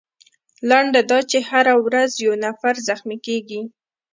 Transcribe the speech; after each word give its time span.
لنډه 0.69 1.01
دا 1.11 1.19
چې 1.31 1.37
هره 1.49 1.73
ورځ 1.85 2.11
یو 2.25 2.33
نفر 2.45 2.75
زخمي 2.87 3.17
کیږي. 3.25 3.61